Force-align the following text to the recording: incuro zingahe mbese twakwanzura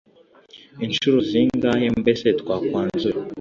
incuro 0.85 1.17
zingahe 1.29 1.85
mbese 2.01 2.25
twakwanzura 2.39 3.19